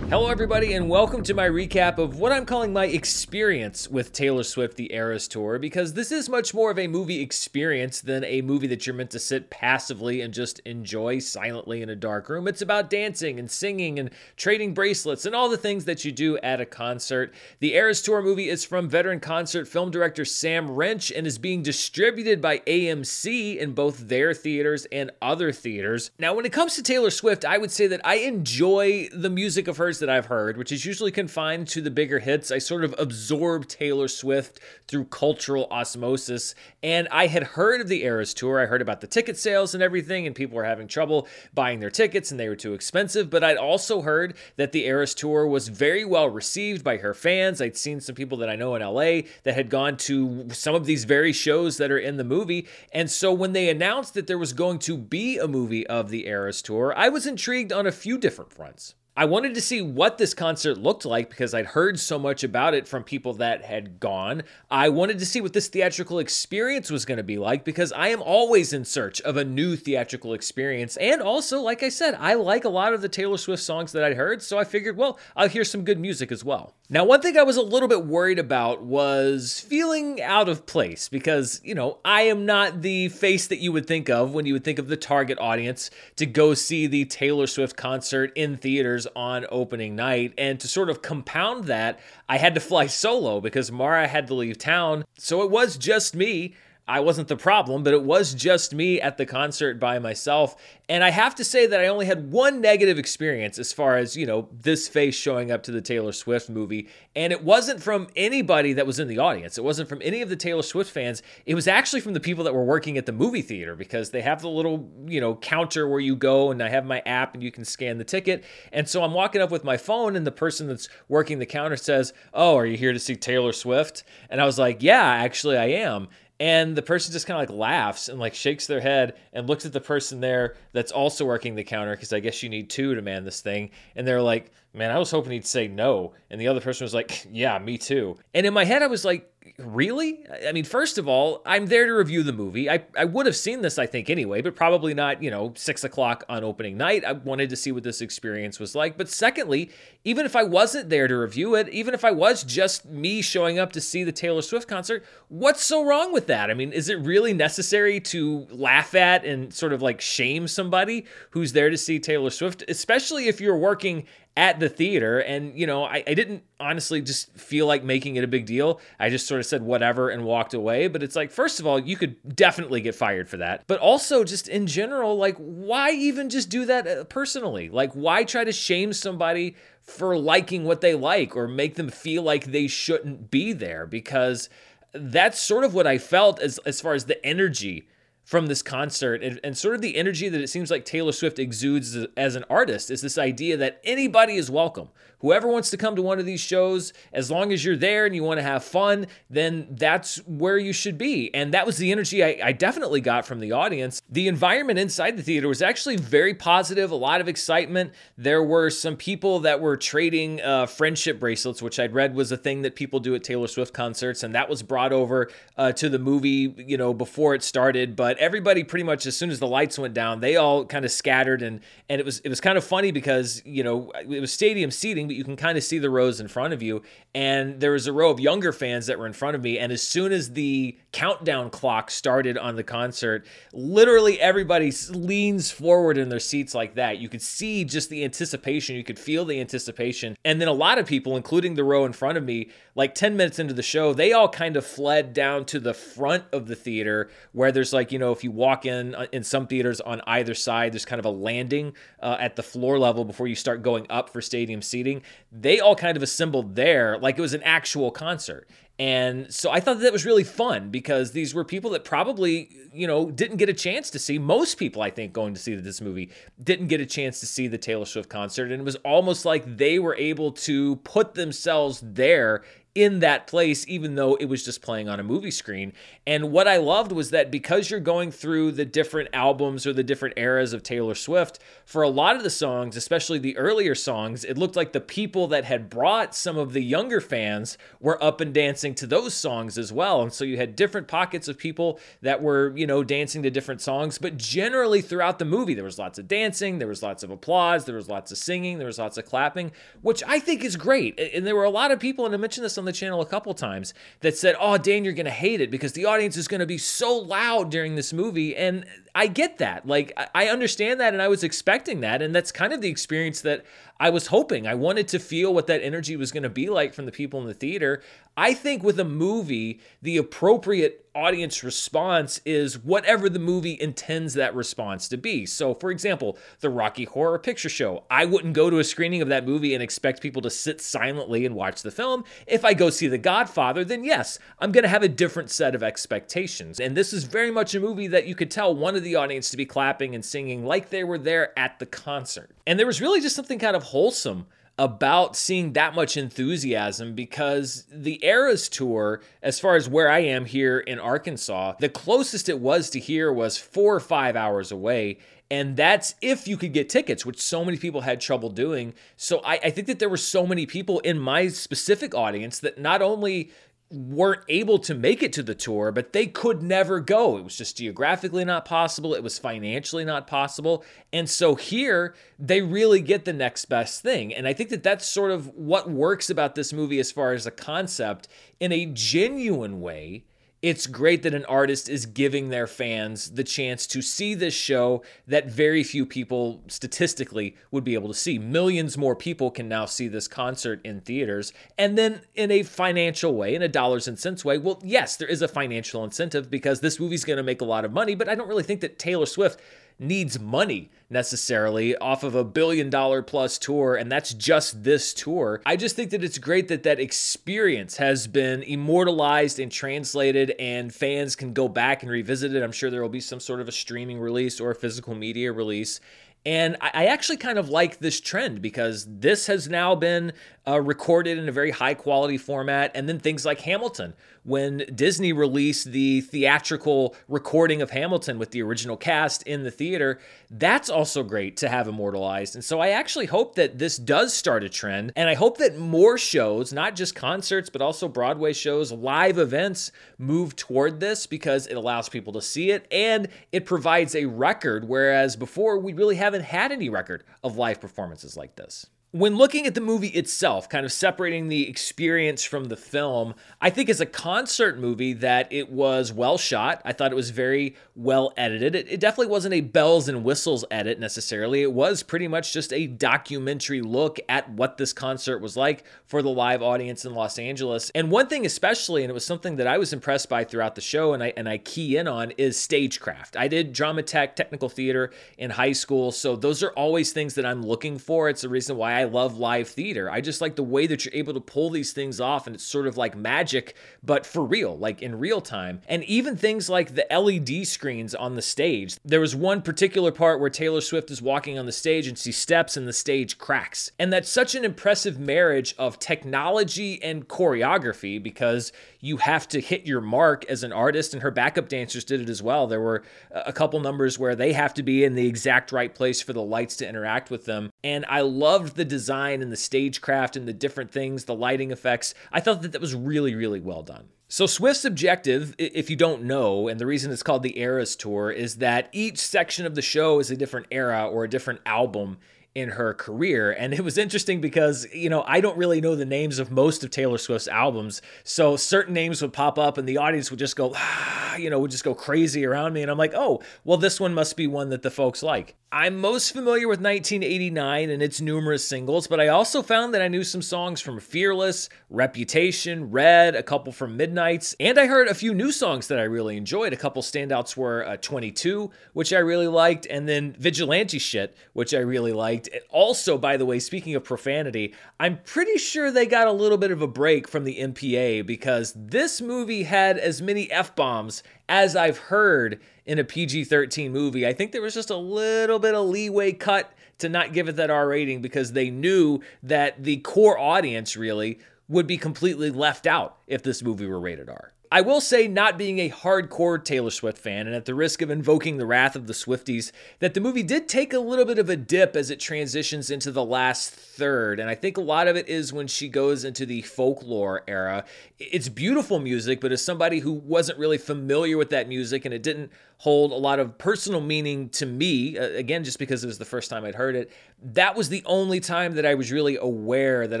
Hello, 0.12 0.28
everybody, 0.28 0.74
and 0.74 0.90
welcome 0.90 1.22
to 1.22 1.32
my 1.32 1.48
recap 1.48 1.96
of 1.96 2.18
what 2.18 2.32
I'm 2.32 2.44
calling 2.44 2.70
my 2.70 2.84
experience 2.84 3.88
with 3.88 4.12
Taylor 4.12 4.42
Swift 4.42 4.76
The 4.76 4.92
Eras 4.92 5.26
Tour, 5.26 5.58
because 5.58 5.94
this 5.94 6.12
is 6.12 6.28
much 6.28 6.52
more 6.52 6.70
of 6.70 6.78
a 6.78 6.86
movie 6.86 7.22
experience 7.22 8.02
than 8.02 8.22
a 8.24 8.42
movie 8.42 8.66
that 8.66 8.86
you're 8.86 8.94
meant 8.94 9.12
to 9.12 9.18
sit 9.18 9.48
passively 9.48 10.20
and 10.20 10.34
just 10.34 10.58
enjoy 10.66 11.18
silently 11.18 11.80
in 11.80 11.88
a 11.88 11.96
dark 11.96 12.28
room. 12.28 12.46
It's 12.46 12.60
about 12.60 12.90
dancing 12.90 13.38
and 13.38 13.50
singing 13.50 13.98
and 13.98 14.10
trading 14.36 14.74
bracelets 14.74 15.24
and 15.24 15.34
all 15.34 15.48
the 15.48 15.56
things 15.56 15.86
that 15.86 16.04
you 16.04 16.12
do 16.12 16.36
at 16.40 16.60
a 16.60 16.66
concert. 16.66 17.32
The 17.60 17.72
Eras 17.72 18.02
Tour 18.02 18.20
movie 18.20 18.50
is 18.50 18.66
from 18.66 18.90
veteran 18.90 19.18
concert 19.18 19.66
film 19.66 19.90
director 19.90 20.26
Sam 20.26 20.70
Wrench 20.70 21.10
and 21.10 21.26
is 21.26 21.38
being 21.38 21.62
distributed 21.62 22.42
by 22.42 22.58
AMC 22.66 23.56
in 23.56 23.72
both 23.72 24.08
their 24.08 24.34
theaters 24.34 24.86
and 24.92 25.10
other 25.22 25.52
theaters. 25.52 26.10
Now, 26.18 26.34
when 26.34 26.44
it 26.44 26.52
comes 26.52 26.74
to 26.74 26.82
Taylor 26.82 27.08
Swift, 27.08 27.46
I 27.46 27.56
would 27.56 27.70
say 27.70 27.86
that 27.86 28.02
I 28.04 28.16
enjoy 28.16 29.08
the 29.10 29.30
music 29.30 29.68
of 29.68 29.78
hers 29.78 30.01
that 30.02 30.10
I've 30.10 30.26
heard, 30.26 30.56
which 30.56 30.70
is 30.70 30.84
usually 30.84 31.10
confined 31.10 31.68
to 31.68 31.80
the 31.80 31.90
bigger 31.90 32.18
hits. 32.18 32.50
I 32.50 32.58
sort 32.58 32.84
of 32.84 32.94
absorb 32.98 33.66
Taylor 33.68 34.08
Swift 34.08 34.60
through 34.88 35.04
cultural 35.04 35.66
osmosis. 35.70 36.54
And 36.82 37.08
I 37.10 37.28
had 37.28 37.42
heard 37.42 37.80
of 37.80 37.88
the 37.88 38.04
Eras 38.04 38.34
Tour. 38.34 38.60
I 38.60 38.66
heard 38.66 38.82
about 38.82 39.00
the 39.00 39.06
ticket 39.06 39.38
sales 39.38 39.74
and 39.74 39.82
everything, 39.82 40.26
and 40.26 40.34
people 40.34 40.56
were 40.56 40.64
having 40.64 40.88
trouble 40.88 41.28
buying 41.54 41.80
their 41.80 41.90
tickets 41.90 42.30
and 42.30 42.38
they 42.38 42.48
were 42.48 42.56
too 42.56 42.74
expensive. 42.74 43.30
But 43.30 43.44
I'd 43.44 43.56
also 43.56 44.02
heard 44.02 44.34
that 44.56 44.72
the 44.72 44.86
Eras 44.86 45.14
Tour 45.14 45.46
was 45.46 45.68
very 45.68 46.04
well 46.04 46.28
received 46.28 46.82
by 46.82 46.96
her 46.98 47.14
fans. 47.14 47.62
I'd 47.62 47.76
seen 47.76 48.00
some 48.00 48.14
people 48.14 48.38
that 48.38 48.50
I 48.50 48.56
know 48.56 48.74
in 48.74 48.82
LA 48.82 49.28
that 49.44 49.54
had 49.54 49.70
gone 49.70 49.96
to 49.98 50.48
some 50.50 50.74
of 50.74 50.84
these 50.84 51.04
very 51.04 51.32
shows 51.32 51.76
that 51.76 51.92
are 51.92 51.98
in 51.98 52.16
the 52.16 52.24
movie. 52.24 52.66
And 52.92 53.10
so 53.10 53.32
when 53.32 53.52
they 53.52 53.70
announced 53.70 54.14
that 54.14 54.26
there 54.26 54.38
was 54.38 54.52
going 54.52 54.80
to 54.80 54.98
be 54.98 55.38
a 55.38 55.46
movie 55.46 55.86
of 55.86 56.10
the 56.10 56.26
Eras 56.26 56.60
Tour, 56.60 56.92
I 56.96 57.08
was 57.08 57.26
intrigued 57.26 57.72
on 57.72 57.86
a 57.86 57.92
few 57.92 58.18
different 58.18 58.52
fronts. 58.52 58.94
I 59.14 59.26
wanted 59.26 59.54
to 59.56 59.60
see 59.60 59.82
what 59.82 60.16
this 60.16 60.32
concert 60.32 60.78
looked 60.78 61.04
like 61.04 61.28
because 61.28 61.52
I'd 61.52 61.66
heard 61.66 62.00
so 62.00 62.18
much 62.18 62.42
about 62.42 62.72
it 62.72 62.88
from 62.88 63.04
people 63.04 63.34
that 63.34 63.62
had 63.62 64.00
gone. 64.00 64.42
I 64.70 64.88
wanted 64.88 65.18
to 65.18 65.26
see 65.26 65.42
what 65.42 65.52
this 65.52 65.68
theatrical 65.68 66.18
experience 66.18 66.90
was 66.90 67.04
going 67.04 67.18
to 67.18 67.22
be 67.22 67.36
like 67.36 67.62
because 67.62 67.92
I 67.92 68.08
am 68.08 68.22
always 68.22 68.72
in 68.72 68.86
search 68.86 69.20
of 69.20 69.36
a 69.36 69.44
new 69.44 69.76
theatrical 69.76 70.32
experience. 70.32 70.96
And 70.96 71.20
also, 71.20 71.60
like 71.60 71.82
I 71.82 71.90
said, 71.90 72.16
I 72.18 72.32
like 72.34 72.64
a 72.64 72.70
lot 72.70 72.94
of 72.94 73.02
the 73.02 73.08
Taylor 73.10 73.36
Swift 73.36 73.62
songs 73.62 73.92
that 73.92 74.02
I'd 74.02 74.16
heard, 74.16 74.40
so 74.40 74.58
I 74.58 74.64
figured, 74.64 74.96
well, 74.96 75.18
I'll 75.36 75.48
hear 75.48 75.64
some 75.64 75.84
good 75.84 76.00
music 76.00 76.32
as 76.32 76.42
well. 76.42 76.74
Now, 76.88 77.04
one 77.04 77.20
thing 77.20 77.36
I 77.36 77.42
was 77.42 77.56
a 77.56 77.62
little 77.62 77.88
bit 77.88 78.06
worried 78.06 78.38
about 78.38 78.82
was 78.82 79.60
feeling 79.60 80.20
out 80.22 80.48
of 80.48 80.66
place 80.66 81.08
because, 81.08 81.60
you 81.64 81.74
know, 81.74 81.98
I 82.04 82.22
am 82.22 82.46
not 82.46 82.80
the 82.82 83.08
face 83.10 83.46
that 83.46 83.60
you 83.60 83.72
would 83.72 83.86
think 83.86 84.08
of 84.08 84.34
when 84.34 84.46
you 84.46 84.54
would 84.54 84.64
think 84.64 84.78
of 84.78 84.88
the 84.88 84.96
target 84.96 85.38
audience 85.38 85.90
to 86.16 86.24
go 86.24 86.54
see 86.54 86.86
the 86.86 87.04
Taylor 87.06 87.46
Swift 87.46 87.76
concert 87.76 88.32
in 88.34 88.56
theaters 88.56 89.01
on 89.14 89.46
opening 89.50 89.96
night. 89.96 90.34
And 90.38 90.58
to 90.60 90.68
sort 90.68 90.90
of 90.90 91.02
compound 91.02 91.64
that, 91.64 92.00
I 92.28 92.38
had 92.38 92.54
to 92.54 92.60
fly 92.60 92.86
solo 92.86 93.40
because 93.40 93.72
Mara 93.72 94.08
had 94.08 94.26
to 94.28 94.34
leave 94.34 94.58
town. 94.58 95.04
So 95.16 95.42
it 95.42 95.50
was 95.50 95.76
just 95.76 96.14
me. 96.14 96.54
I 96.88 96.98
wasn't 96.98 97.28
the 97.28 97.36
problem, 97.36 97.84
but 97.84 97.94
it 97.94 98.02
was 98.02 98.34
just 98.34 98.74
me 98.74 99.00
at 99.00 99.16
the 99.16 99.24
concert 99.24 99.78
by 99.78 100.00
myself. 100.00 100.56
And 100.88 101.04
I 101.04 101.10
have 101.10 101.36
to 101.36 101.44
say 101.44 101.64
that 101.66 101.80
I 101.80 101.86
only 101.86 102.06
had 102.06 102.32
one 102.32 102.60
negative 102.60 102.98
experience 102.98 103.56
as 103.56 103.72
far 103.72 103.96
as, 103.96 104.16
you 104.16 104.26
know, 104.26 104.48
this 104.52 104.88
face 104.88 105.14
showing 105.14 105.52
up 105.52 105.62
to 105.62 105.70
the 105.70 105.80
Taylor 105.80 106.10
Swift 106.10 106.50
movie. 106.50 106.88
And 107.14 107.32
it 107.32 107.44
wasn't 107.44 107.80
from 107.80 108.08
anybody 108.16 108.72
that 108.72 108.86
was 108.86 108.98
in 108.98 109.06
the 109.06 109.18
audience. 109.18 109.56
It 109.56 109.64
wasn't 109.64 109.88
from 109.88 110.02
any 110.02 110.22
of 110.22 110.28
the 110.28 110.34
Taylor 110.34 110.62
Swift 110.62 110.90
fans. 110.90 111.22
It 111.46 111.54
was 111.54 111.68
actually 111.68 112.00
from 112.00 112.14
the 112.14 112.20
people 112.20 112.42
that 112.44 112.54
were 112.54 112.64
working 112.64 112.98
at 112.98 113.06
the 113.06 113.12
movie 113.12 113.42
theater 113.42 113.76
because 113.76 114.10
they 114.10 114.20
have 114.22 114.42
the 114.42 114.50
little, 114.50 114.90
you 115.06 115.20
know, 115.20 115.36
counter 115.36 115.88
where 115.88 116.00
you 116.00 116.16
go 116.16 116.50
and 116.50 116.60
I 116.60 116.68
have 116.68 116.84
my 116.84 117.00
app 117.06 117.34
and 117.34 117.44
you 117.44 117.52
can 117.52 117.64
scan 117.64 117.98
the 117.98 118.04
ticket. 118.04 118.42
And 118.72 118.88
so 118.88 119.04
I'm 119.04 119.14
walking 119.14 119.40
up 119.40 119.52
with 119.52 119.62
my 119.62 119.76
phone 119.76 120.16
and 120.16 120.26
the 120.26 120.32
person 120.32 120.66
that's 120.66 120.88
working 121.08 121.38
the 121.38 121.46
counter 121.46 121.76
says, 121.76 122.12
Oh, 122.34 122.56
are 122.56 122.66
you 122.66 122.76
here 122.76 122.92
to 122.92 122.98
see 122.98 123.14
Taylor 123.14 123.52
Swift? 123.52 124.02
And 124.28 124.40
I 124.40 124.44
was 124.44 124.58
like, 124.58 124.82
Yeah, 124.82 125.04
actually 125.04 125.56
I 125.56 125.66
am. 125.66 126.08
And 126.42 126.74
the 126.74 126.82
person 126.82 127.12
just 127.12 127.28
kind 127.28 127.40
of 127.40 127.48
like 127.48 127.56
laughs 127.56 128.08
and 128.08 128.18
like 128.18 128.34
shakes 128.34 128.66
their 128.66 128.80
head 128.80 129.14
and 129.32 129.48
looks 129.48 129.64
at 129.64 129.72
the 129.72 129.80
person 129.80 130.18
there 130.18 130.56
that's 130.72 130.90
also 130.90 131.24
working 131.24 131.54
the 131.54 131.62
counter 131.62 131.92
because 131.92 132.12
I 132.12 132.18
guess 132.18 132.42
you 132.42 132.48
need 132.48 132.68
two 132.68 132.96
to 132.96 133.00
man 133.00 133.24
this 133.24 133.40
thing. 133.40 133.70
And 133.94 134.04
they're 134.04 134.20
like, 134.20 134.50
man, 134.74 134.90
I 134.90 134.98
was 134.98 135.08
hoping 135.08 135.30
he'd 135.30 135.46
say 135.46 135.68
no. 135.68 136.14
And 136.30 136.40
the 136.40 136.48
other 136.48 136.60
person 136.60 136.84
was 136.84 136.94
like, 136.94 137.28
yeah, 137.30 137.56
me 137.60 137.78
too. 137.78 138.18
And 138.34 138.44
in 138.44 138.52
my 138.52 138.64
head, 138.64 138.82
I 138.82 138.88
was 138.88 139.04
like, 139.04 139.31
really? 139.58 140.24
I 140.46 140.52
mean, 140.52 140.64
first 140.64 140.98
of 140.98 141.08
all, 141.08 141.42
I'm 141.44 141.66
there 141.66 141.86
to 141.86 141.92
review 141.92 142.22
the 142.22 142.32
movie. 142.32 142.70
I, 142.70 142.84
I 142.96 143.04
would 143.04 143.26
have 143.26 143.36
seen 143.36 143.60
this, 143.60 143.78
I 143.78 143.86
think, 143.86 144.10
anyway, 144.10 144.42
but 144.42 144.54
probably 144.54 144.94
not, 144.94 145.22
you 145.22 145.30
know, 145.30 145.52
six 145.56 145.84
o'clock 145.84 146.24
on 146.28 146.44
opening 146.44 146.76
night. 146.76 147.04
I 147.04 147.12
wanted 147.12 147.50
to 147.50 147.56
see 147.56 147.72
what 147.72 147.82
this 147.82 148.00
experience 148.00 148.60
was 148.60 148.74
like. 148.74 148.96
But 148.96 149.08
secondly, 149.08 149.70
even 150.04 150.26
if 150.26 150.36
I 150.36 150.42
wasn't 150.42 150.90
there 150.90 151.08
to 151.08 151.16
review 151.16 151.54
it, 151.54 151.68
even 151.70 151.94
if 151.94 152.04
I 152.04 152.10
was 152.10 152.44
just 152.44 152.86
me 152.86 153.22
showing 153.22 153.58
up 153.58 153.72
to 153.72 153.80
see 153.80 154.04
the 154.04 154.12
Taylor 154.12 154.42
Swift 154.42 154.68
concert, 154.68 155.04
what's 155.28 155.64
so 155.64 155.84
wrong 155.84 156.12
with 156.12 156.26
that? 156.28 156.50
I 156.50 156.54
mean, 156.54 156.72
is 156.72 156.88
it 156.88 156.98
really 157.00 157.32
necessary 157.32 158.00
to 158.00 158.46
laugh 158.50 158.94
at 158.94 159.24
and 159.24 159.52
sort 159.52 159.72
of 159.72 159.82
like 159.82 160.00
shame 160.00 160.46
somebody 160.48 161.06
who's 161.30 161.52
there 161.52 161.70
to 161.70 161.76
see 161.76 161.98
Taylor 161.98 162.30
Swift, 162.30 162.64
especially 162.68 163.28
if 163.28 163.40
you're 163.40 163.56
working 163.56 164.04
at 164.36 164.60
the 164.60 164.68
theater. 164.68 165.18
And, 165.18 165.58
you 165.58 165.66
know, 165.66 165.84
I, 165.84 166.02
I 166.06 166.14
didn't 166.14 166.42
honestly 166.58 167.02
just 167.02 167.36
feel 167.36 167.66
like 167.66 167.84
making 167.84 168.16
it 168.16 168.24
a 168.24 168.28
big 168.28 168.46
deal. 168.46 168.80
I 168.98 169.10
just 169.10 169.26
sort 169.26 169.40
of 169.40 169.46
said 169.46 169.62
whatever 169.62 170.08
and 170.08 170.24
walked 170.24 170.54
away. 170.54 170.88
But 170.88 171.02
it's 171.02 171.14
like, 171.14 171.30
first 171.30 171.60
of 171.60 171.66
all, 171.66 171.78
you 171.78 171.96
could 171.96 172.16
definitely 172.34 172.80
get 172.80 172.94
fired 172.94 173.28
for 173.28 173.36
that. 173.38 173.64
But 173.66 173.80
also, 173.80 174.24
just 174.24 174.48
in 174.48 174.66
general, 174.66 175.16
like, 175.16 175.36
why 175.36 175.90
even 175.90 176.30
just 176.30 176.48
do 176.48 176.64
that 176.64 176.86
uh, 176.86 177.04
personally? 177.04 177.68
Like, 177.68 177.92
why 177.92 178.24
try 178.24 178.44
to 178.44 178.52
shame 178.52 178.92
somebody 178.92 179.56
for 179.82 180.16
liking 180.16 180.64
what 180.64 180.80
they 180.80 180.94
like 180.94 181.36
or 181.36 181.46
make 181.46 181.74
them 181.74 181.90
feel 181.90 182.22
like 182.22 182.46
they 182.46 182.68
shouldn't 182.68 183.30
be 183.30 183.52
there? 183.52 183.86
Because 183.86 184.48
that's 184.94 185.38
sort 185.40 185.64
of 185.64 185.74
what 185.74 185.86
I 185.86 185.98
felt 185.98 186.40
as, 186.40 186.58
as 186.64 186.80
far 186.80 186.94
as 186.94 187.04
the 187.04 187.24
energy 187.24 187.86
from 188.24 188.46
this 188.46 188.62
concert 188.62 189.22
and, 189.22 189.40
and, 189.42 189.58
sort 189.58 189.74
of 189.74 189.80
the 189.80 189.96
energy 189.96 190.28
that 190.28 190.40
it 190.40 190.48
seems 190.48 190.70
like 190.70 190.84
Taylor 190.84 191.12
Swift 191.12 191.38
exudes 191.38 191.96
as 192.16 192.36
an 192.36 192.44
artist 192.48 192.90
is 192.90 193.00
this 193.00 193.18
idea 193.18 193.56
that 193.56 193.80
anybody 193.84 194.36
is 194.36 194.50
welcome. 194.50 194.88
Whoever 195.22 195.46
wants 195.46 195.70
to 195.70 195.76
come 195.76 195.94
to 195.94 196.02
one 196.02 196.18
of 196.18 196.26
these 196.26 196.40
shows, 196.40 196.92
as 197.12 197.30
long 197.30 197.52
as 197.52 197.64
you're 197.64 197.76
there 197.76 198.06
and 198.06 198.14
you 198.14 198.24
want 198.24 198.38
to 198.38 198.42
have 198.42 198.64
fun, 198.64 199.06
then 199.30 199.68
that's 199.70 200.16
where 200.26 200.58
you 200.58 200.72
should 200.72 200.98
be. 200.98 201.32
And 201.32 201.54
that 201.54 201.64
was 201.64 201.76
the 201.76 201.92
energy 201.92 202.24
I, 202.24 202.40
I 202.42 202.52
definitely 202.52 203.00
got 203.00 203.24
from 203.24 203.38
the 203.38 203.52
audience. 203.52 204.02
The 204.10 204.26
environment 204.26 204.80
inside 204.80 205.16
the 205.16 205.22
theater 205.22 205.46
was 205.46 205.62
actually 205.62 205.96
very 205.96 206.34
positive, 206.34 206.90
a 206.90 206.96
lot 206.96 207.20
of 207.20 207.28
excitement. 207.28 207.92
There 208.18 208.42
were 208.42 208.68
some 208.68 208.96
people 208.96 209.38
that 209.40 209.60
were 209.60 209.76
trading 209.76 210.42
uh, 210.42 210.66
friendship 210.66 211.20
bracelets, 211.20 211.62
which 211.62 211.78
I'd 211.78 211.94
read 211.94 212.16
was 212.16 212.32
a 212.32 212.36
thing 212.36 212.62
that 212.62 212.74
people 212.74 212.98
do 212.98 213.14
at 213.14 213.22
Taylor 213.22 213.46
Swift 213.46 213.72
concerts, 213.72 214.24
and 214.24 214.34
that 214.34 214.48
was 214.48 214.64
brought 214.64 214.92
over 214.92 215.30
uh, 215.56 215.70
to 215.72 215.88
the 215.88 216.00
movie, 216.00 216.52
you 216.66 216.76
know, 216.76 216.92
before 216.92 217.36
it 217.36 217.44
started. 217.44 217.94
But 217.94 218.11
everybody 218.18 218.64
pretty 218.64 218.84
much 218.84 219.06
as 219.06 219.16
soon 219.16 219.30
as 219.30 219.38
the 219.38 219.46
lights 219.46 219.78
went 219.78 219.94
down, 219.94 220.20
they 220.20 220.36
all 220.36 220.64
kind 220.64 220.84
of 220.84 220.90
scattered 220.90 221.42
and 221.42 221.60
and 221.88 222.00
it 222.00 222.04
was 222.04 222.20
it 222.20 222.28
was 222.28 222.40
kind 222.40 222.58
of 222.58 222.64
funny 222.64 222.90
because, 222.90 223.42
you 223.44 223.62
know, 223.62 223.92
it 223.94 224.20
was 224.20 224.32
stadium 224.32 224.70
seating 224.70 225.06
but 225.06 225.16
you 225.16 225.24
can 225.24 225.36
kind 225.36 225.58
of 225.58 225.64
see 225.64 225.78
the 225.78 225.90
rows 225.90 226.20
in 226.20 226.28
front 226.28 226.54
of 226.54 226.62
you. 226.62 226.82
And 227.14 227.60
there 227.60 227.72
was 227.72 227.86
a 227.86 227.92
row 227.92 228.10
of 228.10 228.20
younger 228.20 228.52
fans 228.52 228.86
that 228.86 228.98
were 228.98 229.06
in 229.06 229.12
front 229.12 229.36
of 229.36 229.42
me. 229.42 229.58
And 229.58 229.72
as 229.72 229.82
soon 229.82 230.12
as 230.12 230.32
the 230.32 230.76
countdown 230.92 231.50
clock 231.50 231.90
started 231.90 232.36
on 232.36 232.54
the 232.54 232.62
concert, 232.62 233.26
literally 233.52 234.20
everybody 234.20 234.72
leans 234.90 235.50
forward 235.50 235.96
in 235.98 236.08
their 236.08 236.20
seats 236.20 236.54
like 236.54 236.74
that. 236.74 236.98
You 236.98 237.08
could 237.08 237.22
see 237.22 237.64
just 237.64 237.88
the 237.88 238.04
anticipation, 238.04 238.76
you 238.76 238.84
could 238.84 238.98
feel 238.98 239.24
the 239.24 239.40
anticipation. 239.40 240.16
And 240.24 240.40
then 240.40 240.48
a 240.48 240.52
lot 240.52 240.78
of 240.78 240.86
people, 240.86 241.16
including 241.16 241.54
the 241.54 241.64
row 241.64 241.84
in 241.84 241.92
front 241.92 242.18
of 242.18 242.24
me, 242.24 242.50
like 242.74 242.94
10 242.94 243.16
minutes 243.16 243.38
into 243.38 243.54
the 243.54 243.62
show, 243.62 243.92
they 243.92 244.12
all 244.12 244.28
kind 244.28 244.56
of 244.56 244.66
fled 244.66 245.12
down 245.12 245.44
to 245.46 245.60
the 245.60 245.74
front 245.74 246.24
of 246.32 246.46
the 246.46 246.56
theater 246.56 247.10
where 247.32 247.52
there's 247.52 247.72
like, 247.72 247.92
you 247.92 247.98
know, 247.98 248.12
if 248.12 248.22
you 248.22 248.30
walk 248.30 248.66
in 248.66 248.94
uh, 248.94 249.06
in 249.12 249.22
some 249.22 249.46
theaters 249.46 249.80
on 249.80 250.00
either 250.06 250.34
side, 250.34 250.72
there's 250.72 250.84
kind 250.84 251.00
of 251.00 251.06
a 251.06 251.10
landing 251.10 251.74
uh, 252.00 252.16
at 252.18 252.36
the 252.36 252.42
floor 252.42 252.78
level 252.78 253.04
before 253.04 253.26
you 253.26 253.34
start 253.34 253.62
going 253.62 253.86
up 253.90 254.10
for 254.10 254.20
stadium 254.20 254.62
seating. 254.62 255.02
They 255.30 255.60
all 255.60 255.76
kind 255.76 255.96
of 255.96 256.02
assembled 256.02 256.54
there 256.54 256.98
like 256.98 257.18
it 257.18 257.22
was 257.22 257.34
an 257.34 257.42
actual 257.42 257.90
concert. 257.90 258.48
And 258.78 259.32
so 259.32 259.50
I 259.50 259.60
thought 259.60 259.80
that, 259.80 259.92
was 259.92 260.06
really 260.06 260.24
fun 260.24 260.70
because 260.70 261.12
these 261.12 261.34
were 261.34 261.44
people 261.44 261.70
that 261.70 261.84
probably, 261.84 262.48
you 262.72 262.86
know, 262.86 263.10
didn't 263.10 263.36
get 263.36 263.48
a 263.48 263.54
chance 263.54 263.90
to 263.90 263.98
see. 263.98 264.18
Most 264.18 264.56
people, 264.56 264.82
I 264.82 264.90
think, 264.90 265.12
going 265.12 265.34
to 265.34 265.40
see 265.40 265.54
this 265.54 265.80
movie 265.80 266.10
didn't 266.42 266.68
get 266.68 266.80
a 266.80 266.86
chance 266.86 267.20
to 267.20 267.26
see 267.26 267.46
the 267.46 267.58
Taylor 267.58 267.84
Swift 267.84 268.08
concert. 268.08 268.50
And 268.50 268.60
it 268.60 268.64
was 268.64 268.76
almost 268.76 269.24
like 269.24 269.56
they 269.56 269.78
were 269.78 269.94
able 269.96 270.32
to 270.32 270.76
put 270.76 271.14
themselves 271.14 271.82
there 271.84 272.42
in 272.74 273.00
that 273.00 273.26
place, 273.26 273.66
even 273.68 273.96
though 273.96 274.14
it 274.14 274.24
was 274.26 274.44
just 274.44 274.62
playing 274.62 274.88
on 274.88 274.98
a 274.98 275.02
movie 275.02 275.30
screen. 275.30 275.72
And 276.06 276.32
what 276.32 276.48
I 276.48 276.56
loved 276.56 276.90
was 276.90 277.10
that 277.10 277.30
because 277.30 277.70
you're 277.70 277.80
going 277.80 278.10
through 278.10 278.52
the 278.52 278.64
different 278.64 279.10
albums 279.12 279.66
or 279.66 279.74
the 279.74 279.82
different 279.82 280.18
eras 280.18 280.54
of 280.54 280.62
Taylor 280.62 280.94
Swift, 280.94 281.38
for 281.66 281.82
a 281.82 281.88
lot 281.88 282.16
of 282.16 282.22
the 282.22 282.30
songs, 282.30 282.76
especially 282.76 283.18
the 283.18 283.36
earlier 283.36 283.74
songs, 283.74 284.24
it 284.24 284.38
looked 284.38 284.56
like 284.56 284.72
the 284.72 284.80
people 284.80 285.26
that 285.28 285.44
had 285.44 285.68
brought 285.68 286.14
some 286.14 286.38
of 286.38 286.54
the 286.54 286.62
younger 286.62 287.00
fans 287.00 287.58
were 287.78 288.02
up 288.02 288.20
and 288.22 288.32
dancing 288.32 288.74
to 288.76 288.86
those 288.86 289.12
songs 289.12 289.58
as 289.58 289.70
well. 289.70 290.02
And 290.02 290.12
so 290.12 290.24
you 290.24 290.38
had 290.38 290.56
different 290.56 290.88
pockets 290.88 291.28
of 291.28 291.36
people 291.36 291.78
that 292.00 292.22
were, 292.22 292.56
you 292.56 292.66
know, 292.66 292.82
dancing 292.82 293.22
to 293.22 293.30
different 293.30 293.60
songs. 293.60 293.98
But 293.98 294.16
generally 294.16 294.80
throughout 294.80 295.18
the 295.18 295.24
movie, 295.26 295.54
there 295.54 295.64
was 295.64 295.78
lots 295.78 295.98
of 295.98 296.08
dancing, 296.08 296.58
there 296.58 296.68
was 296.68 296.82
lots 296.82 297.02
of 297.02 297.10
applause, 297.10 297.66
there 297.66 297.76
was 297.76 297.88
lots 297.88 298.10
of 298.10 298.18
singing, 298.18 298.56
there 298.56 298.66
was 298.66 298.78
lots 298.78 298.96
of 298.96 299.04
clapping, 299.04 299.52
which 299.82 300.02
I 300.06 300.18
think 300.18 300.42
is 300.42 300.56
great. 300.56 300.98
And 300.98 301.26
there 301.26 301.36
were 301.36 301.44
a 301.44 301.50
lot 301.50 301.70
of 301.70 301.78
people, 301.78 302.06
and 302.06 302.14
I 302.14 302.18
mentioned 302.18 302.44
this 302.44 302.61
on 302.62 302.66
the 302.66 302.72
channel 302.72 303.00
a 303.00 303.06
couple 303.06 303.34
times 303.34 303.74
that 304.00 304.16
said, 304.16 304.36
"Oh, 304.38 304.56
Dan, 304.56 304.84
you're 304.84 304.92
going 304.92 305.06
to 305.06 305.10
hate 305.10 305.40
it 305.40 305.50
because 305.50 305.72
the 305.72 305.84
audience 305.84 306.16
is 306.16 306.28
going 306.28 306.40
to 306.40 306.46
be 306.46 306.58
so 306.58 306.96
loud 306.96 307.50
during 307.50 307.74
this 307.74 307.92
movie." 307.92 308.36
And 308.36 308.64
I 308.94 309.06
get 309.06 309.38
that. 309.38 309.66
Like 309.66 309.92
I 310.14 310.26
understand 310.28 310.80
that 310.80 310.92
and 310.92 311.02
I 311.02 311.08
was 311.08 311.24
expecting 311.24 311.80
that 311.80 312.02
and 312.02 312.14
that's 312.14 312.32
kind 312.32 312.52
of 312.52 312.60
the 312.60 312.68
experience 312.68 313.22
that 313.22 313.44
I 313.80 313.90
was 313.90 314.06
hoping. 314.06 314.46
I 314.46 314.54
wanted 314.54 314.86
to 314.88 314.98
feel 314.98 315.34
what 315.34 315.46
that 315.48 315.62
energy 315.62 315.96
was 315.96 316.12
going 316.12 316.22
to 316.22 316.28
be 316.28 316.48
like 316.48 316.72
from 316.74 316.86
the 316.86 316.92
people 316.92 317.20
in 317.20 317.26
the 317.26 317.34
theater. 317.34 317.82
I 318.16 318.34
think 318.34 318.62
with 318.62 318.78
a 318.78 318.84
movie, 318.84 319.60
the 319.80 319.96
appropriate 319.96 320.86
audience 320.94 321.42
response 321.42 322.20
is 322.26 322.58
whatever 322.58 323.08
the 323.08 323.18
movie 323.18 323.58
intends 323.58 324.12
that 324.14 324.34
response 324.34 324.86
to 324.88 324.98
be. 324.98 325.24
So, 325.24 325.54
for 325.54 325.70
example, 325.70 326.18
the 326.40 326.50
Rocky 326.50 326.84
Horror 326.84 327.18
Picture 327.18 327.48
Show. 327.48 327.84
I 327.90 328.04
wouldn't 328.04 328.34
go 328.34 328.50
to 328.50 328.58
a 328.58 328.64
screening 328.64 329.00
of 329.00 329.08
that 329.08 329.26
movie 329.26 329.54
and 329.54 329.62
expect 329.62 330.02
people 330.02 330.20
to 330.22 330.30
sit 330.30 330.60
silently 330.60 331.24
and 331.24 331.34
watch 331.34 331.62
the 331.62 331.70
film. 331.70 332.04
If 332.26 332.44
I 332.44 332.52
go 332.52 332.68
see 332.68 332.88
The 332.88 332.98
Godfather, 332.98 333.64
then 333.64 333.82
yes, 333.82 334.18
I'm 334.38 334.52
going 334.52 334.64
to 334.64 334.68
have 334.68 334.82
a 334.82 334.88
different 334.88 335.30
set 335.30 335.54
of 335.54 335.62
expectations. 335.62 336.60
And 336.60 336.76
this 336.76 336.92
is 336.92 337.04
very 337.04 337.30
much 337.30 337.54
a 337.54 337.60
movie 337.60 337.86
that 337.88 338.06
you 338.06 338.14
could 338.14 338.30
tell 338.30 338.54
one 338.54 338.76
of 338.76 338.81
the 338.82 338.96
audience 338.96 339.30
to 339.30 339.36
be 339.36 339.46
clapping 339.46 339.94
and 339.94 340.04
singing 340.04 340.44
like 340.44 340.70
they 340.70 340.84
were 340.84 340.98
there 340.98 341.36
at 341.38 341.58
the 341.58 341.66
concert. 341.66 342.30
And 342.46 342.58
there 342.58 342.66
was 342.66 342.80
really 342.80 343.00
just 343.00 343.16
something 343.16 343.38
kind 343.38 343.56
of 343.56 343.62
wholesome 343.62 344.26
about 344.58 345.16
seeing 345.16 345.54
that 345.54 345.74
much 345.74 345.96
enthusiasm 345.96 346.94
because 346.94 347.64
the 347.70 348.04
Eras 348.04 348.48
tour, 348.48 349.00
as 349.22 349.40
far 349.40 349.56
as 349.56 349.68
where 349.68 349.90
I 349.90 350.00
am 350.00 350.26
here 350.26 350.58
in 350.58 350.78
Arkansas, 350.78 351.54
the 351.58 351.68
closest 351.68 352.28
it 352.28 352.38
was 352.38 352.68
to 352.70 352.78
here 352.78 353.12
was 353.12 353.38
four 353.38 353.74
or 353.74 353.80
five 353.80 354.14
hours 354.14 354.52
away. 354.52 354.98
And 355.30 355.56
that's 355.56 355.94
if 356.02 356.28
you 356.28 356.36
could 356.36 356.52
get 356.52 356.68
tickets, 356.68 357.06
which 357.06 357.18
so 357.18 357.42
many 357.42 357.56
people 357.56 357.80
had 357.80 358.02
trouble 358.02 358.28
doing. 358.28 358.74
So 358.98 359.22
I, 359.24 359.40
I 359.44 359.50
think 359.50 359.66
that 359.68 359.78
there 359.78 359.88
were 359.88 359.96
so 359.96 360.26
many 360.26 360.44
people 360.44 360.80
in 360.80 360.98
my 360.98 361.28
specific 361.28 361.94
audience 361.94 362.38
that 362.40 362.58
not 362.58 362.82
only 362.82 363.30
weren't 363.72 364.22
able 364.28 364.58
to 364.58 364.74
make 364.74 365.02
it 365.02 365.12
to 365.14 365.22
the 365.22 365.34
tour, 365.34 365.72
but 365.72 365.92
they 365.92 366.06
could 366.06 366.42
never 366.42 366.78
go. 366.78 367.16
It 367.16 367.24
was 367.24 367.36
just 367.36 367.56
geographically 367.56 368.24
not 368.24 368.44
possible, 368.44 368.94
it 368.94 369.02
was 369.02 369.18
financially 369.18 369.84
not 369.84 370.06
possible. 370.06 370.64
And 370.92 371.08
so 371.08 371.34
here, 371.34 371.94
they 372.18 372.42
really 372.42 372.80
get 372.80 373.04
the 373.04 373.12
next 373.12 373.46
best 373.46 373.82
thing. 373.82 374.14
And 374.14 374.28
I 374.28 374.32
think 374.32 374.50
that 374.50 374.62
that's 374.62 374.86
sort 374.86 375.10
of 375.10 375.34
what 375.34 375.70
works 375.70 376.10
about 376.10 376.34
this 376.34 376.52
movie 376.52 376.78
as 376.78 376.92
far 376.92 377.12
as 377.12 377.26
a 377.26 377.30
concept 377.30 378.08
in 378.38 378.52
a 378.52 378.66
genuine 378.66 379.60
way 379.60 380.04
it's 380.42 380.66
great 380.66 381.04
that 381.04 381.14
an 381.14 381.24
artist 381.26 381.68
is 381.68 381.86
giving 381.86 382.28
their 382.28 382.48
fans 382.48 383.12
the 383.12 383.22
chance 383.22 383.64
to 383.68 383.80
see 383.80 384.12
this 384.12 384.34
show 384.34 384.82
that 385.06 385.30
very 385.30 385.62
few 385.62 385.86
people 385.86 386.42
statistically 386.48 387.36
would 387.52 387.62
be 387.62 387.74
able 387.74 387.86
to 387.86 387.94
see. 387.94 388.18
Millions 388.18 388.76
more 388.76 388.96
people 388.96 389.30
can 389.30 389.48
now 389.48 389.66
see 389.66 389.86
this 389.86 390.08
concert 390.08 390.60
in 390.64 390.80
theaters. 390.80 391.32
And 391.56 391.78
then, 391.78 392.00
in 392.16 392.32
a 392.32 392.42
financial 392.42 393.14
way, 393.14 393.36
in 393.36 393.42
a 393.42 393.48
dollars 393.48 393.86
and 393.86 393.96
cents 393.96 394.24
way, 394.24 394.36
well, 394.36 394.60
yes, 394.64 394.96
there 394.96 395.08
is 395.08 395.22
a 395.22 395.28
financial 395.28 395.84
incentive 395.84 396.28
because 396.28 396.60
this 396.60 396.80
movie's 396.80 397.04
going 397.04 397.18
to 397.18 397.22
make 397.22 397.40
a 397.40 397.46
lot 397.46 397.64
of 397.64 397.72
money, 397.72 397.94
but 397.94 398.08
I 398.08 398.16
don't 398.16 398.28
really 398.28 398.42
think 398.42 398.62
that 398.62 398.80
Taylor 398.80 399.06
Swift 399.06 399.40
needs 399.78 400.18
money 400.18 400.70
necessarily 400.90 401.74
off 401.76 402.02
of 402.02 402.14
a 402.14 402.22
billion 402.22 402.68
dollar 402.68 403.02
plus 403.02 403.38
tour 403.38 403.74
and 403.76 403.90
that's 403.90 404.12
just 404.12 404.62
this 404.62 404.92
tour. 404.92 405.40
I 405.46 405.56
just 405.56 405.74
think 405.74 405.90
that 405.90 406.04
it's 406.04 406.18
great 406.18 406.48
that 406.48 406.64
that 406.64 406.78
experience 406.78 407.78
has 407.78 408.06
been 408.06 408.42
immortalized 408.42 409.38
and 409.38 409.50
translated 409.50 410.34
and 410.38 410.72
fans 410.72 411.16
can 411.16 411.32
go 411.32 411.48
back 411.48 411.82
and 411.82 411.90
revisit 411.90 412.34
it. 412.34 412.42
I'm 412.42 412.52
sure 412.52 412.70
there 412.70 412.82
will 412.82 412.88
be 412.88 413.00
some 413.00 413.20
sort 413.20 413.40
of 413.40 413.48
a 413.48 413.52
streaming 413.52 413.98
release 413.98 414.40
or 414.40 414.50
a 414.50 414.54
physical 414.54 414.94
media 414.94 415.32
release 415.32 415.80
and 416.24 416.56
I 416.60 416.86
actually 416.86 417.16
kind 417.16 417.36
of 417.36 417.48
like 417.48 417.80
this 417.80 418.00
trend 418.00 418.42
because 418.42 418.86
this 418.88 419.26
has 419.26 419.48
now 419.48 419.74
been 419.74 420.12
uh, 420.46 420.60
recorded 420.60 421.18
in 421.18 421.28
a 421.28 421.32
very 421.32 421.50
high 421.50 421.74
quality 421.74 422.16
format. 422.16 422.70
And 422.76 422.88
then 422.88 423.00
things 423.00 423.26
like 423.26 423.40
Hamilton, 423.40 423.94
when 424.24 424.64
Disney 424.74 425.12
released 425.12 425.72
the 425.72 426.00
theatrical 426.00 426.94
recording 427.08 427.60
of 427.62 427.70
Hamilton 427.70 428.18
with 428.18 428.30
the 428.30 428.42
original 428.42 428.76
cast 428.76 429.22
in 429.24 429.42
the 429.42 429.50
theater, 429.50 429.98
that's 430.30 430.70
also 430.70 431.02
great 431.02 431.36
to 431.38 431.48
have 431.48 431.66
immortalized. 431.68 432.34
And 432.34 432.44
so 432.44 432.60
I 432.60 432.68
actually 432.68 433.06
hope 433.06 433.34
that 433.34 433.58
this 433.58 433.76
does 433.76 434.14
start 434.14 434.44
a 434.44 434.48
trend. 434.48 434.92
And 434.96 435.08
I 435.08 435.14
hope 435.14 435.38
that 435.38 435.58
more 435.58 435.98
shows, 435.98 436.52
not 436.52 436.76
just 436.76 436.94
concerts, 436.94 437.50
but 437.50 437.62
also 437.62 437.88
Broadway 437.88 438.32
shows, 438.32 438.70
live 438.70 439.18
events, 439.18 439.72
move 439.98 440.36
toward 440.36 440.80
this 440.80 441.06
because 441.06 441.46
it 441.46 441.54
allows 441.54 441.88
people 441.88 442.12
to 442.12 442.22
see 442.22 442.50
it 442.50 442.66
and 442.70 443.08
it 443.32 443.44
provides 443.44 443.94
a 443.94 444.06
record. 444.06 444.68
Whereas 444.68 445.16
before, 445.16 445.58
we 445.58 445.72
really 445.72 445.96
haven't 445.96 446.22
had 446.22 446.52
any 446.52 446.68
record 446.68 447.04
of 447.24 447.36
live 447.36 447.60
performances 447.60 448.16
like 448.16 448.36
this 448.36 448.66
when 448.92 449.16
looking 449.16 449.46
at 449.46 449.54
the 449.54 449.60
movie 449.60 449.88
itself, 449.88 450.50
kind 450.50 450.66
of 450.66 450.72
separating 450.72 451.28
the 451.28 451.48
experience 451.48 452.24
from 452.24 452.44
the 452.44 452.56
film, 452.56 453.14
I 453.40 453.48
think 453.48 453.70
as 453.70 453.80
a 453.80 453.86
concert 453.86 454.58
movie 454.58 454.92
that 454.92 455.32
it 455.32 455.50
was 455.50 455.90
well 455.90 456.18
shot. 456.18 456.60
I 456.66 456.74
thought 456.74 456.92
it 456.92 456.94
was 456.94 457.08
very 457.08 457.56
well 457.74 458.12
edited. 458.18 458.54
It, 458.54 458.68
it, 458.68 458.80
definitely 458.80 459.10
wasn't 459.10 459.32
a 459.32 459.40
bells 459.40 459.88
and 459.88 460.04
whistles 460.04 460.44
edit 460.50 460.78
necessarily. 460.78 461.40
It 461.40 461.54
was 461.54 461.82
pretty 461.82 462.06
much 462.06 462.34
just 462.34 462.52
a 462.52 462.66
documentary 462.66 463.62
look 463.62 463.98
at 464.10 464.28
what 464.28 464.58
this 464.58 464.74
concert 464.74 465.20
was 465.20 465.38
like 465.38 465.64
for 465.86 466.02
the 466.02 466.10
live 466.10 466.42
audience 466.42 466.84
in 466.84 466.94
Los 466.94 467.18
Angeles. 467.18 467.70
And 467.74 467.90
one 467.90 468.08
thing 468.08 468.26
especially, 468.26 468.84
and 468.84 468.90
it 468.90 468.94
was 468.94 469.06
something 469.06 469.36
that 469.36 469.46
I 469.46 469.56
was 469.56 469.72
impressed 469.72 470.10
by 470.10 470.24
throughout 470.24 470.54
the 470.54 470.60
show 470.60 470.92
and 470.92 471.02
I 471.02 471.14
and 471.16 471.30
I 471.30 471.38
key 471.38 471.78
in 471.78 471.88
on 471.88 472.10
is 472.18 472.38
stagecraft. 472.38 473.16
I 473.16 473.26
did 473.26 473.54
drama 473.54 473.82
tech, 473.82 474.16
technical 474.16 474.50
theater 474.50 474.90
in 475.16 475.30
high 475.30 475.52
school, 475.52 475.92
so 475.92 476.14
those 476.14 476.42
are 476.42 476.50
always 476.50 476.92
things 476.92 477.14
that 477.14 477.24
I'm 477.24 477.42
looking 477.42 477.78
for. 477.78 478.10
It's 478.10 478.20
the 478.20 478.28
reason 478.28 478.58
why 478.58 478.81
I 478.81 478.81
I 478.82 478.86
love 478.86 479.16
live 479.16 479.48
theater. 479.48 479.88
I 479.88 480.00
just 480.00 480.20
like 480.20 480.34
the 480.34 480.42
way 480.42 480.66
that 480.66 480.84
you're 480.84 480.94
able 480.94 481.14
to 481.14 481.20
pull 481.20 481.50
these 481.50 481.72
things 481.72 482.00
off 482.00 482.26
and 482.26 482.34
it's 482.34 482.44
sort 482.44 482.66
of 482.66 482.76
like 482.76 482.96
magic, 482.96 483.54
but 483.82 484.04
for 484.04 484.24
real, 484.24 484.58
like 484.58 484.82
in 484.82 484.98
real 484.98 485.20
time. 485.20 485.60
And 485.68 485.84
even 485.84 486.16
things 486.16 486.50
like 486.50 486.74
the 486.74 486.86
LED 486.90 487.46
screens 487.46 487.94
on 487.94 488.16
the 488.16 488.22
stage. 488.22 488.76
There 488.84 489.00
was 489.00 489.14
one 489.14 489.40
particular 489.40 489.92
part 489.92 490.18
where 490.18 490.30
Taylor 490.30 490.60
Swift 490.60 490.90
is 490.90 491.00
walking 491.00 491.38
on 491.38 491.46
the 491.46 491.52
stage 491.52 491.86
and 491.86 491.96
she 491.96 492.10
steps 492.10 492.56
and 492.56 492.66
the 492.66 492.72
stage 492.72 493.18
cracks. 493.18 493.70
And 493.78 493.92
that's 493.92 494.10
such 494.10 494.34
an 494.34 494.44
impressive 494.44 494.98
marriage 494.98 495.54
of 495.58 495.78
technology 495.78 496.82
and 496.82 497.06
choreography 497.06 498.02
because 498.02 498.52
you 498.80 498.96
have 498.96 499.28
to 499.28 499.40
hit 499.40 499.64
your 499.64 499.80
mark 499.80 500.24
as 500.24 500.42
an 500.42 500.52
artist, 500.52 500.92
and 500.92 501.04
her 501.04 501.12
backup 501.12 501.48
dancers 501.48 501.84
did 501.84 502.00
it 502.00 502.08
as 502.08 502.20
well. 502.20 502.48
There 502.48 502.60
were 502.60 502.82
a 503.12 503.32
couple 503.32 503.60
numbers 503.60 503.96
where 503.96 504.16
they 504.16 504.32
have 504.32 504.52
to 504.54 504.62
be 504.64 504.82
in 504.82 504.96
the 504.96 505.06
exact 505.06 505.52
right 505.52 505.72
place 505.72 506.02
for 506.02 506.12
the 506.12 506.20
lights 506.22 506.56
to 506.56 506.68
interact 506.68 507.08
with 507.08 507.24
them. 507.24 507.50
And 507.62 507.86
I 507.88 508.00
loved 508.00 508.56
the 508.56 508.64
design 508.72 509.20
and 509.20 509.30
the 509.30 509.36
stagecraft 509.36 510.16
and 510.16 510.26
the 510.26 510.32
different 510.32 510.70
things, 510.70 511.04
the 511.04 511.14
lighting 511.14 511.50
effects. 511.50 511.94
I 512.10 512.20
thought 512.20 512.40
that 512.40 512.52
that 512.52 512.60
was 512.60 512.74
really, 512.74 513.14
really 513.14 513.38
well 513.38 513.62
done. 513.62 513.88
So, 514.08 514.26
Swift's 514.26 514.64
objective, 514.64 515.34
if 515.38 515.68
you 515.68 515.76
don't 515.76 516.04
know, 516.04 516.48
and 516.48 516.58
the 516.58 516.66
reason 516.66 516.90
it's 516.90 517.02
called 517.02 517.22
the 517.22 517.38
Eras 517.38 517.76
Tour, 517.76 518.10
is 518.10 518.36
that 518.36 518.68
each 518.72 518.98
section 518.98 519.44
of 519.44 519.54
the 519.54 519.62
show 519.62 520.00
is 520.00 520.10
a 520.10 520.16
different 520.16 520.46
era 520.50 520.86
or 520.86 521.04
a 521.04 521.08
different 521.08 521.40
album 521.44 521.98
in 522.34 522.50
her 522.50 522.74
career. 522.74 523.30
And 523.30 523.52
it 523.52 523.62
was 523.62 523.76
interesting 523.76 524.20
because, 524.20 524.66
you 524.74 524.88
know, 524.88 525.02
I 525.06 525.20
don't 525.20 525.36
really 525.36 525.60
know 525.60 525.74
the 525.74 525.84
names 525.84 526.18
of 526.18 526.30
most 526.30 526.64
of 526.64 526.70
Taylor 526.70 526.98
Swift's 526.98 527.28
albums. 527.28 527.82
So 528.04 528.36
certain 528.36 528.74
names 528.74 529.02
would 529.02 529.12
pop 529.12 529.38
up 529.38 529.58
and 529.58 529.68
the 529.68 529.78
audience 529.78 530.10
would 530.10 530.18
just 530.18 530.36
go, 530.36 530.52
ah 530.54 531.02
you 531.18 531.30
know, 531.30 531.38
would 531.38 531.50
just 531.50 531.64
go 531.64 531.74
crazy 531.74 532.24
around 532.24 532.52
me. 532.52 532.62
And 532.62 532.70
I'm 532.70 532.78
like, 532.78 532.94
oh, 532.94 533.22
well, 533.44 533.58
this 533.58 533.80
one 533.80 533.94
must 533.94 534.16
be 534.16 534.26
one 534.26 534.50
that 534.50 534.62
the 534.62 534.70
folks 534.70 535.02
like. 535.02 535.36
I'm 535.54 535.78
most 535.78 536.12
familiar 536.12 536.48
with 536.48 536.60
1989 536.60 537.68
and 537.68 537.82
its 537.82 538.00
numerous 538.00 538.46
singles, 538.46 538.86
but 538.86 539.00
I 539.00 539.08
also 539.08 539.42
found 539.42 539.74
that 539.74 539.82
I 539.82 539.88
knew 539.88 540.02
some 540.02 540.22
songs 540.22 540.62
from 540.62 540.80
Fearless, 540.80 541.50
Reputation, 541.68 542.70
Red, 542.70 543.14
a 543.14 543.22
couple 543.22 543.52
from 543.52 543.76
Midnights, 543.76 544.34
and 544.40 544.58
I 544.58 544.66
heard 544.66 544.88
a 544.88 544.94
few 544.94 545.12
new 545.12 545.30
songs 545.30 545.68
that 545.68 545.78
I 545.78 545.82
really 545.82 546.16
enjoyed. 546.16 546.54
A 546.54 546.56
couple 546.56 546.80
standouts 546.80 547.36
were 547.36 547.66
uh, 547.66 547.76
22, 547.76 548.50
which 548.72 548.94
I 548.94 549.00
really 549.00 549.28
liked, 549.28 549.66
and 549.66 549.86
then 549.86 550.16
Vigilante 550.18 550.78
Shit, 550.78 551.14
which 551.34 551.52
I 551.52 551.58
really 551.58 551.92
liked. 551.92 552.21
And 552.28 552.42
also, 552.50 552.98
by 552.98 553.16
the 553.16 553.26
way, 553.26 553.38
speaking 553.38 553.74
of 553.74 553.84
profanity, 553.84 554.54
I'm 554.78 554.98
pretty 555.04 555.38
sure 555.38 555.70
they 555.70 555.86
got 555.86 556.08
a 556.08 556.12
little 556.12 556.38
bit 556.38 556.50
of 556.50 556.62
a 556.62 556.66
break 556.66 557.08
from 557.08 557.24
the 557.24 557.38
MPA 557.38 558.06
because 558.06 558.52
this 558.56 559.00
movie 559.00 559.44
had 559.44 559.78
as 559.78 560.02
many 560.02 560.30
F 560.30 560.54
bombs 560.54 561.02
as 561.28 561.56
I've 561.56 561.78
heard 561.78 562.40
in 562.66 562.78
a 562.78 562.84
PG 562.84 563.24
13 563.24 563.72
movie. 563.72 564.06
I 564.06 564.12
think 564.12 564.32
there 564.32 564.42
was 564.42 564.54
just 564.54 564.70
a 564.70 564.76
little 564.76 565.38
bit 565.38 565.54
of 565.54 565.66
leeway 565.66 566.12
cut 566.12 566.52
to 566.78 566.88
not 566.88 567.12
give 567.12 567.28
it 567.28 567.36
that 567.36 567.50
R 567.50 567.68
rating 567.68 568.02
because 568.02 568.32
they 568.32 568.50
knew 568.50 569.00
that 569.22 569.62
the 569.62 569.78
core 569.78 570.18
audience 570.18 570.76
really 570.76 571.18
would 571.48 571.66
be 571.66 571.76
completely 571.76 572.30
left 572.30 572.66
out 572.66 572.98
if 573.06 573.22
this 573.22 573.42
movie 573.42 573.66
were 573.66 573.80
rated 573.80 574.08
R. 574.08 574.32
I 574.52 574.60
will 574.60 574.82
say, 574.82 575.08
not 575.08 575.38
being 575.38 575.58
a 575.60 575.70
hardcore 575.70 576.44
Taylor 576.44 576.70
Swift 576.70 576.98
fan, 576.98 577.26
and 577.26 577.34
at 577.34 577.46
the 577.46 577.54
risk 577.54 577.80
of 577.80 577.88
invoking 577.88 578.36
the 578.36 578.44
wrath 578.44 578.76
of 578.76 578.86
the 578.86 578.92
Swifties, 578.92 579.50
that 579.78 579.94
the 579.94 580.00
movie 580.00 580.22
did 580.22 580.46
take 580.46 580.74
a 580.74 580.78
little 580.78 581.06
bit 581.06 581.18
of 581.18 581.30
a 581.30 581.36
dip 581.36 581.74
as 581.74 581.90
it 581.90 581.98
transitions 581.98 582.70
into 582.70 582.92
the 582.92 583.02
last 583.02 583.50
third. 583.50 584.20
And 584.20 584.28
I 584.28 584.34
think 584.34 584.58
a 584.58 584.60
lot 584.60 584.88
of 584.88 584.96
it 584.96 585.08
is 585.08 585.32
when 585.32 585.46
she 585.46 585.70
goes 585.70 586.04
into 586.04 586.26
the 586.26 586.42
folklore 586.42 587.24
era. 587.26 587.64
It's 587.98 588.28
beautiful 588.28 588.78
music, 588.78 589.22
but 589.22 589.32
as 589.32 589.42
somebody 589.42 589.78
who 589.78 589.92
wasn't 589.92 590.38
really 590.38 590.58
familiar 590.58 591.16
with 591.16 591.30
that 591.30 591.48
music 591.48 591.86
and 591.86 591.94
it 591.94 592.02
didn't 592.02 592.30
hold 592.62 592.92
a 592.92 592.96
lot 592.96 593.18
of 593.18 593.36
personal 593.38 593.80
meaning 593.80 594.28
to 594.28 594.46
me, 594.46 594.96
uh, 594.96 595.02
again, 595.14 595.42
just 595.42 595.58
because 595.58 595.82
it 595.82 595.88
was 595.88 595.98
the 595.98 596.04
first 596.04 596.30
time 596.30 596.44
I'd 596.44 596.54
heard 596.54 596.76
it, 596.76 596.92
that 597.20 597.56
was 597.56 597.68
the 597.68 597.82
only 597.86 598.20
time 598.20 598.54
that 598.54 598.64
I 598.64 598.74
was 598.74 598.92
really 598.92 599.16
aware 599.16 599.88
that 599.88 600.00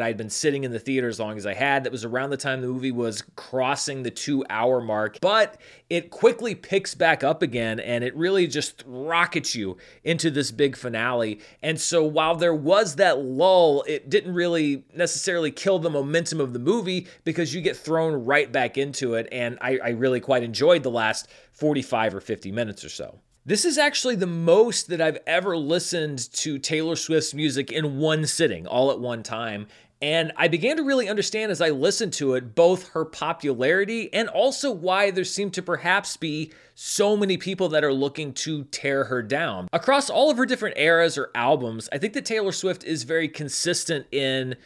I'd 0.00 0.16
been 0.16 0.30
sitting 0.30 0.62
in 0.62 0.70
the 0.70 0.78
theater 0.78 1.08
as 1.08 1.18
long 1.18 1.36
as 1.36 1.44
I 1.44 1.54
had. 1.54 1.82
That 1.82 1.90
was 1.90 2.04
around 2.04 2.30
the 2.30 2.36
time 2.36 2.60
the 2.60 2.68
movie 2.68 2.92
was 2.92 3.24
crossing 3.34 4.04
the 4.04 4.12
two 4.12 4.44
hour 4.48 4.80
mark. 4.80 5.18
But 5.20 5.60
it 5.90 6.10
quickly 6.10 6.54
picks 6.54 6.94
back 6.94 7.24
up 7.24 7.42
again 7.42 7.80
and 7.80 8.04
it 8.04 8.14
really 8.14 8.46
just 8.46 8.84
rockets 8.86 9.56
you 9.56 9.76
into 10.04 10.30
this 10.30 10.52
big 10.52 10.76
finale. 10.76 11.40
And 11.62 11.80
so 11.80 12.04
while 12.04 12.36
there 12.36 12.54
was 12.54 12.94
that 12.96 13.18
lull, 13.18 13.82
it 13.88 14.08
didn't 14.08 14.34
really 14.34 14.84
necessarily 14.94 15.50
kill 15.50 15.80
the 15.80 15.90
momentum 15.90 16.40
of 16.40 16.52
the 16.52 16.60
movie 16.60 17.08
because 17.24 17.52
you 17.52 17.60
get 17.60 17.76
thrown 17.76 18.24
right 18.24 18.52
back 18.52 18.78
into 18.78 19.14
it. 19.14 19.28
And 19.32 19.58
I, 19.60 19.78
I 19.82 19.88
really 19.90 20.20
quite 20.20 20.44
enjoyed 20.44 20.84
the 20.84 20.90
last 20.90 21.28
45 21.52 22.14
or 22.16 22.20
50 22.20 22.52
minutes 22.52 22.84
or 22.84 22.88
so. 22.88 23.20
This 23.44 23.64
is 23.64 23.76
actually 23.76 24.16
the 24.16 24.26
most 24.26 24.88
that 24.88 25.00
I've 25.00 25.18
ever 25.26 25.56
listened 25.56 26.32
to 26.34 26.58
Taylor 26.58 26.94
Swift's 26.94 27.34
music 27.34 27.72
in 27.72 27.98
one 27.98 28.24
sitting, 28.26 28.66
all 28.66 28.92
at 28.92 29.00
one 29.00 29.22
time. 29.22 29.66
And 30.00 30.32
I 30.36 30.48
began 30.48 30.76
to 30.78 30.82
really 30.82 31.08
understand 31.08 31.52
as 31.52 31.60
I 31.60 31.70
listened 31.70 32.12
to 32.14 32.34
it 32.34 32.56
both 32.56 32.88
her 32.90 33.04
popularity 33.04 34.12
and 34.12 34.28
also 34.28 34.72
why 34.72 35.12
there 35.12 35.24
seemed 35.24 35.54
to 35.54 35.62
perhaps 35.62 36.16
be 36.16 36.52
so 36.74 37.16
many 37.16 37.36
people 37.36 37.68
that 37.68 37.84
are 37.84 37.92
looking 37.92 38.32
to 38.34 38.64
tear 38.64 39.04
her 39.04 39.22
down. 39.22 39.68
Across 39.72 40.10
all 40.10 40.28
of 40.28 40.36
her 40.38 40.46
different 40.46 40.76
eras 40.76 41.16
or 41.16 41.30
albums, 41.36 41.88
I 41.92 41.98
think 41.98 42.14
that 42.14 42.24
Taylor 42.24 42.50
Swift 42.50 42.82
is 42.82 43.04
very 43.04 43.28
consistent 43.28 44.06
in 44.10 44.56